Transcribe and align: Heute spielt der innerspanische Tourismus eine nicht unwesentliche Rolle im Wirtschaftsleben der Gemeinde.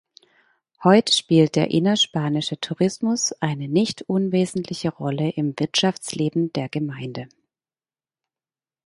Heute 0.83 1.13
spielt 1.13 1.55
der 1.55 1.69
innerspanische 1.69 2.59
Tourismus 2.59 3.33
eine 3.33 3.67
nicht 3.67 4.01
unwesentliche 4.01 4.89
Rolle 4.89 5.29
im 5.29 5.53
Wirtschaftsleben 5.59 6.51
der 6.53 6.69
Gemeinde. 6.69 7.27